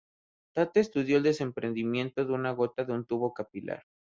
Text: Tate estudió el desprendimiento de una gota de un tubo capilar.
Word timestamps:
Tate 0.55 0.79
estudió 0.79 1.17
el 1.17 1.21
desprendimiento 1.23 2.25
de 2.25 2.33
una 2.33 2.49
gota 2.53 2.83
de 2.85 2.91
un 2.93 3.05
tubo 3.05 3.35
capilar. 3.35 3.83